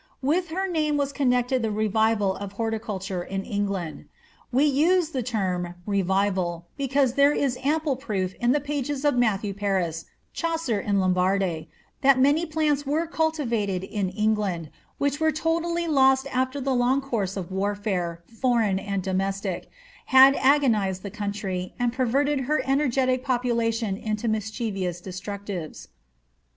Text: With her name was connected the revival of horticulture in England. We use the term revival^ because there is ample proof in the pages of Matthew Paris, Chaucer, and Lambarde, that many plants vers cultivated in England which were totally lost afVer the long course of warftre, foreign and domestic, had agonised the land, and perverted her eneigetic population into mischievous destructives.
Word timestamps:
With 0.23 0.47
her 0.47 0.67
name 0.67 0.97
was 0.97 1.13
connected 1.13 1.61
the 1.61 1.69
revival 1.69 2.35
of 2.37 2.53
horticulture 2.53 3.21
in 3.21 3.43
England. 3.43 4.05
We 4.51 4.65
use 4.65 5.09
the 5.09 5.21
term 5.21 5.75
revival^ 5.87 6.63
because 6.75 7.13
there 7.13 7.33
is 7.33 7.55
ample 7.63 7.95
proof 7.95 8.33
in 8.39 8.51
the 8.51 8.59
pages 8.59 9.05
of 9.05 9.15
Matthew 9.15 9.53
Paris, 9.53 10.05
Chaucer, 10.33 10.79
and 10.79 10.99
Lambarde, 10.99 11.67
that 12.01 12.17
many 12.19 12.47
plants 12.47 12.81
vers 12.81 13.09
cultivated 13.11 13.83
in 13.83 14.09
England 14.09 14.71
which 14.97 15.19
were 15.19 15.31
totally 15.31 15.85
lost 15.87 16.25
afVer 16.25 16.63
the 16.63 16.73
long 16.73 16.99
course 17.01 17.37
of 17.37 17.51
warftre, 17.51 18.27
foreign 18.27 18.79
and 18.79 19.03
domestic, 19.03 19.69
had 20.07 20.35
agonised 20.37 21.03
the 21.03 21.13
land, 21.19 21.71
and 21.77 21.93
perverted 21.93 22.39
her 22.49 22.59
eneigetic 22.65 23.23
population 23.23 23.97
into 23.97 24.27
mischievous 24.27 24.99
destructives. 24.99 25.89